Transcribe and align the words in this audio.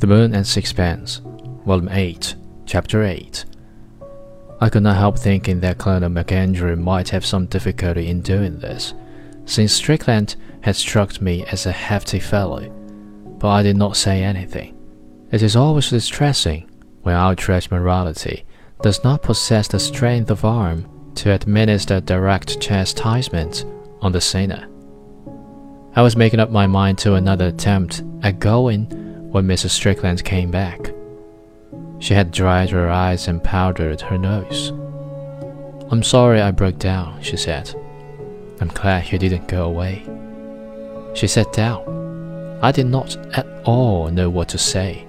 The 0.00 0.06
Moon 0.06 0.34
and 0.34 0.46
Sixpence, 0.46 1.20
Volume 1.66 1.90
8, 1.90 2.34
Chapter 2.64 3.02
8. 3.02 3.44
I 4.58 4.70
could 4.70 4.82
not 4.82 4.96
help 4.96 5.18
thinking 5.18 5.60
that 5.60 5.76
Colonel 5.76 6.08
MacAndrew 6.08 6.78
might 6.78 7.10
have 7.10 7.26
some 7.26 7.44
difficulty 7.44 8.08
in 8.08 8.22
doing 8.22 8.60
this, 8.60 8.94
since 9.44 9.74
Strickland 9.74 10.36
had 10.62 10.76
struck 10.76 11.20
me 11.20 11.44
as 11.44 11.66
a 11.66 11.72
hefty 11.72 12.18
fellow, 12.18 12.66
but 13.38 13.48
I 13.48 13.62
did 13.62 13.76
not 13.76 13.94
say 13.94 14.22
anything. 14.22 14.74
It 15.32 15.42
is 15.42 15.54
always 15.54 15.90
distressing 15.90 16.70
when 17.02 17.14
outraged 17.14 17.70
morality 17.70 18.46
does 18.80 19.04
not 19.04 19.22
possess 19.22 19.68
the 19.68 19.78
strength 19.78 20.30
of 20.30 20.46
arm 20.46 21.12
to 21.16 21.32
administer 21.32 22.00
direct 22.00 22.58
chastisement 22.58 23.66
on 24.00 24.12
the 24.12 24.20
sinner. 24.22 24.66
I 25.94 26.00
was 26.00 26.16
making 26.16 26.40
up 26.40 26.50
my 26.50 26.66
mind 26.66 26.96
to 27.00 27.16
another 27.16 27.48
attempt 27.48 28.02
at 28.22 28.38
going 28.38 28.99
when 29.30 29.46
Mrs. 29.46 29.70
Strickland 29.70 30.24
came 30.24 30.50
back. 30.50 30.92
She 31.98 32.14
had 32.14 32.32
dried 32.32 32.70
her 32.70 32.90
eyes 32.90 33.28
and 33.28 33.42
powdered 33.42 34.00
her 34.00 34.18
nose. 34.18 34.70
I'm 35.90 36.02
sorry 36.02 36.40
I 36.40 36.50
broke 36.50 36.78
down, 36.78 37.22
she 37.22 37.36
said. 37.36 37.74
I'm 38.60 38.68
glad 38.68 39.10
you 39.10 39.18
didn't 39.18 39.48
go 39.48 39.64
away. 39.64 40.04
She 41.14 41.26
sat 41.26 41.52
down. 41.52 42.58
I 42.62 42.72
did 42.72 42.86
not 42.86 43.16
at 43.36 43.46
all 43.64 44.10
know 44.10 44.30
what 44.30 44.48
to 44.50 44.58
say. 44.58 45.06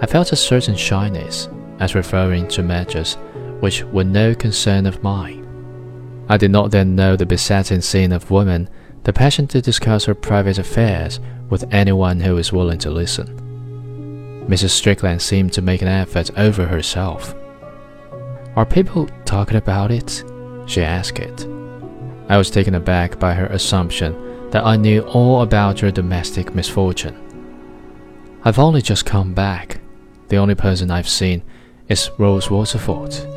I 0.00 0.06
felt 0.06 0.32
a 0.32 0.36
certain 0.36 0.76
shyness 0.76 1.48
as 1.78 1.94
referring 1.94 2.48
to 2.48 2.62
matters 2.62 3.16
which 3.60 3.84
were 3.84 4.04
no 4.04 4.34
concern 4.34 4.86
of 4.86 5.02
mine. 5.02 5.44
I 6.28 6.36
did 6.36 6.50
not 6.50 6.70
then 6.70 6.94
know 6.94 7.16
the 7.16 7.26
besetting 7.26 7.80
sin 7.80 8.12
of 8.12 8.30
woman, 8.30 8.68
the 9.06 9.12
passion 9.12 9.46
to 9.46 9.62
discuss 9.62 10.04
her 10.04 10.16
private 10.16 10.58
affairs 10.58 11.20
with 11.48 11.72
anyone 11.72 12.18
who 12.18 12.38
is 12.38 12.52
willing 12.52 12.76
to 12.76 12.90
listen. 12.90 13.28
Mrs. 14.48 14.70
Strickland 14.70 15.22
seemed 15.22 15.52
to 15.52 15.62
make 15.62 15.80
an 15.80 15.86
effort 15.86 16.36
over 16.36 16.66
herself. 16.66 17.32
Are 18.56 18.66
people 18.66 19.08
talking 19.24 19.58
about 19.58 19.92
it? 19.92 20.24
she 20.66 20.82
asked 20.82 21.20
it. 21.20 21.46
I 22.28 22.36
was 22.36 22.50
taken 22.50 22.74
aback 22.74 23.20
by 23.20 23.32
her 23.34 23.46
assumption 23.46 24.50
that 24.50 24.66
I 24.66 24.74
knew 24.74 25.02
all 25.02 25.42
about 25.42 25.78
her 25.78 25.92
domestic 25.92 26.52
misfortune. 26.52 27.16
I've 28.42 28.58
only 28.58 28.82
just 28.82 29.06
come 29.06 29.34
back. 29.34 29.80
The 30.30 30.38
only 30.38 30.56
person 30.56 30.90
I've 30.90 31.08
seen 31.08 31.44
is 31.88 32.10
Rose 32.18 32.50
Waterford. 32.50 33.35